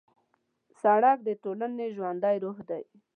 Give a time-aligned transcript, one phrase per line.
[0.81, 2.83] سړک د ټولنې ژوندی روح دی.